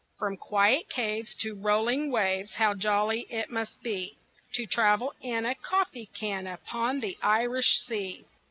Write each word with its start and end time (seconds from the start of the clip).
From 0.17 0.35
quiet 0.35 0.89
caves 0.89 1.35
to 1.41 1.53
rolling 1.53 2.09
waves, 2.09 2.55
How 2.55 2.73
jolly 2.73 3.27
it 3.29 3.51
must 3.51 3.83
be 3.83 4.17
To 4.55 4.65
travel 4.65 5.13
in 5.21 5.45
a 5.45 5.53
coffee 5.53 6.07
can 6.11 6.47
Upon 6.47 7.01
the 7.01 7.19
Irish 7.21 7.81
Sea! 7.85 8.25